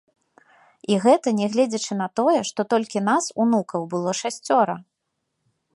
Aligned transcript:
І 0.93 0.97
гэта 1.03 1.33
нягледзячы 1.39 1.93
на 2.01 2.07
тое, 2.21 2.39
што 2.51 2.61
толькі 2.75 3.05
нас, 3.09 3.23
унукаў, 3.45 3.81
было 3.95 4.11
шасцёра. 4.23 4.73